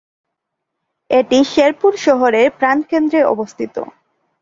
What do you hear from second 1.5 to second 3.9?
শেরপুর শহরের প্রাণকেন্দ্রে অবস্থিত।